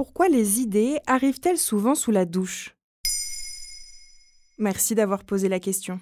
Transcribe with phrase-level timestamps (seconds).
[0.00, 2.74] Pourquoi les idées arrivent-elles souvent sous la douche?
[4.56, 6.00] Merci d'avoir posé la question.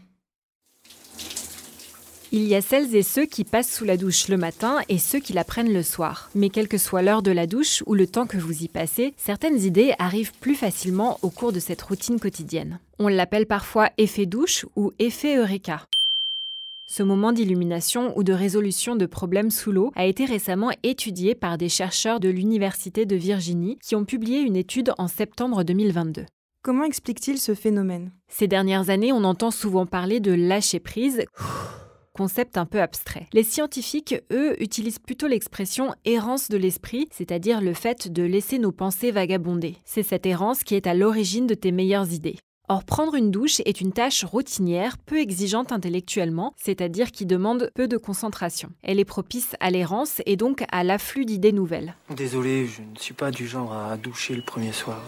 [2.31, 5.19] Il y a celles et ceux qui passent sous la douche le matin et ceux
[5.19, 6.31] qui la prennent le soir.
[6.37, 9.15] Mais quelle que soit l'heure de la douche ou le temps que vous y passez,
[9.17, 12.79] certaines idées arrivent plus facilement au cours de cette routine quotidienne.
[13.01, 15.89] On l'appelle parfois effet douche ou effet Eureka.
[16.91, 21.59] Ce moment d'illumination ou de résolution de problèmes sous l'eau a été récemment étudié par
[21.59, 26.25] des chercheurs de l'Université de Virginie qui ont publié une étude en septembre 2022.
[26.63, 28.11] Comment explique-t-il ce phénomène?
[28.29, 31.25] Ces dernières années, on entend souvent parler de lâcher prise,
[32.15, 33.27] concept un peu abstrait.
[33.35, 38.73] Les scientifiques, eux, utilisent plutôt l'expression errance de l'esprit, c'est-à-dire le fait de laisser nos
[38.73, 39.77] pensées vagabonder.
[39.85, 42.39] C'est cette errance qui est à l'origine de tes meilleures idées.
[42.71, 47.89] Or, prendre une douche est une tâche routinière, peu exigeante intellectuellement, c'est-à-dire qui demande peu
[47.89, 48.69] de concentration.
[48.83, 51.95] Elle est propice à l'errance et donc à l'afflux d'idées nouvelles.
[52.15, 55.03] Désolé, je ne suis pas du genre à doucher le premier soir.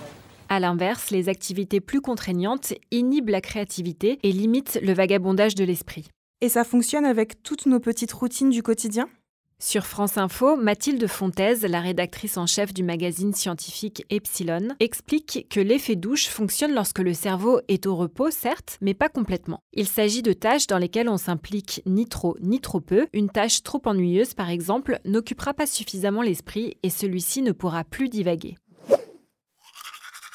[0.49, 6.09] A l'inverse, les activités plus contraignantes inhibent la créativité et limitent le vagabondage de l'esprit.
[6.41, 9.07] Et ça fonctionne avec toutes nos petites routines du quotidien?
[9.61, 15.61] Sur France Info, Mathilde Fontaise, la rédactrice en chef du magazine scientifique Epsilon, explique que
[15.61, 19.63] l'effet douche fonctionne lorsque le cerveau est au repos, certes, mais pas complètement.
[19.73, 23.07] Il s'agit de tâches dans lesquelles on s'implique ni trop ni trop peu.
[23.13, 28.09] Une tâche trop ennuyeuse, par exemple, n'occupera pas suffisamment l'esprit et celui-ci ne pourra plus
[28.09, 28.57] divaguer.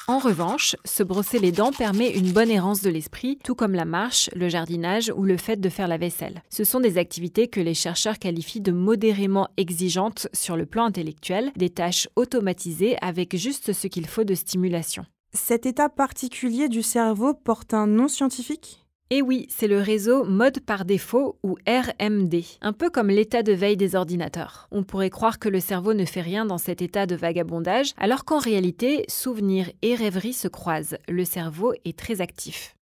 [0.08, 3.84] En revanche, se brosser les dents permet une bonne errance de l'esprit, tout comme la
[3.84, 6.44] marche, le jardinage ou le fait de faire la vaisselle.
[6.48, 11.50] Ce sont des activités que les chercheurs qualifient de modérément exigeantes sur le plan intellectuel,
[11.56, 15.04] des tâches automatisées avec juste ce qu'il faut de stimulation.
[15.32, 18.85] Cet état particulier du cerveau porte un nom scientifique?
[19.08, 23.44] Et eh oui, c'est le réseau mode par défaut ou RMD, un peu comme l'état
[23.44, 24.66] de veille des ordinateurs.
[24.72, 28.24] On pourrait croire que le cerveau ne fait rien dans cet état de vagabondage, alors
[28.24, 30.98] qu'en réalité, souvenirs et rêveries se croisent.
[31.08, 32.74] Le cerveau est très actif.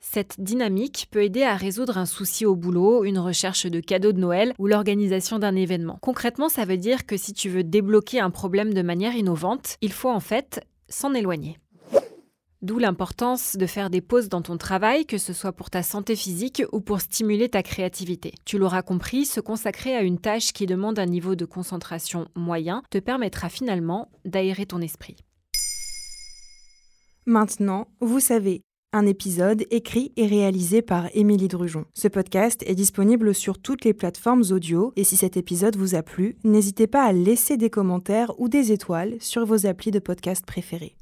[0.00, 4.20] Cette dynamique peut aider à résoudre un souci au boulot, une recherche de cadeaux de
[4.20, 5.98] Noël ou l'organisation d'un événement.
[6.00, 9.92] Concrètement, ça veut dire que si tu veux débloquer un problème de manière innovante, il
[9.92, 11.58] faut en fait s'en éloigner.
[12.66, 16.16] D'où l'importance de faire des pauses dans ton travail, que ce soit pour ta santé
[16.16, 18.34] physique ou pour stimuler ta créativité.
[18.44, 22.82] Tu l'auras compris, se consacrer à une tâche qui demande un niveau de concentration moyen
[22.90, 25.14] te permettra finalement d'aérer ton esprit.
[27.24, 28.62] Maintenant, vous savez,
[28.92, 31.84] un épisode écrit et réalisé par Émilie Drujon.
[31.94, 36.02] Ce podcast est disponible sur toutes les plateformes audio et si cet épisode vous a
[36.02, 40.44] plu, n'hésitez pas à laisser des commentaires ou des étoiles sur vos applis de podcast
[40.44, 40.96] préférés.